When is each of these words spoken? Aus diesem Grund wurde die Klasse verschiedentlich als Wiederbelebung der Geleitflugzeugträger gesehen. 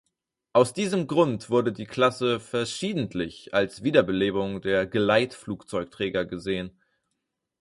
Aus 0.53 0.73
diesem 0.73 1.05
Grund 1.05 1.51
wurde 1.51 1.71
die 1.71 1.85
Klasse 1.85 2.39
verschiedentlich 2.39 3.53
als 3.53 3.83
Wiederbelebung 3.83 4.59
der 4.59 4.87
Geleitflugzeugträger 4.87 6.25
gesehen. 6.25 6.71